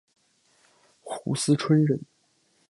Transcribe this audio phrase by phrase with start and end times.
[1.05, 2.01] 斛斯椿人。